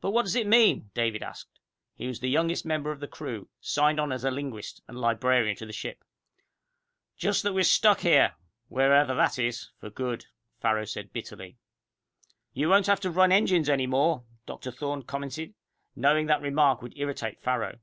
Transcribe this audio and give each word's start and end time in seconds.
"But 0.00 0.10
what 0.10 0.22
does 0.22 0.34
it 0.34 0.48
mean?" 0.48 0.90
David 0.94 1.22
asked. 1.22 1.60
He 1.94 2.08
was 2.08 2.18
the 2.18 2.28
youngest 2.28 2.66
member 2.66 2.90
of 2.90 2.98
the 2.98 3.06
crew, 3.06 3.48
signed 3.60 4.00
on 4.00 4.10
as 4.10 4.24
linguist, 4.24 4.82
and 4.88 4.98
librarian 4.98 5.54
to 5.58 5.64
the 5.64 5.72
ship. 5.72 6.02
"Just 7.16 7.44
that 7.44 7.52
we're 7.52 7.62
stuck 7.62 8.00
here 8.00 8.34
where 8.66 8.92
ever 8.92 9.14
that 9.14 9.38
is 9.38 9.70
for 9.78 9.90
good!" 9.90 10.26
Farrow 10.60 10.86
said 10.86 11.12
bitterly. 11.12 11.56
"You 12.52 12.68
won't 12.68 12.88
have 12.88 12.98
to 13.02 13.12
run 13.12 13.30
engines 13.30 13.68
anymore," 13.68 14.24
Dr. 14.44 14.72
Thorne 14.72 15.04
commented, 15.04 15.54
knowing 15.94 16.26
that 16.26 16.40
remark 16.42 16.82
would 16.82 16.98
irritate 16.98 17.40
Farrow. 17.40 17.78